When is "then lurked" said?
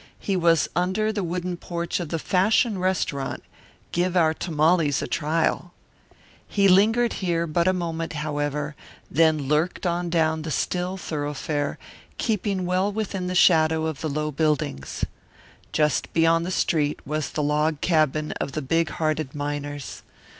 9.11-9.85